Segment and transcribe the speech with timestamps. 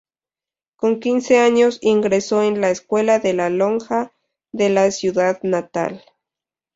[0.77, 4.11] Con quince años ingreso en la Escuela de la Lonja
[4.51, 6.03] de su ciudad natal.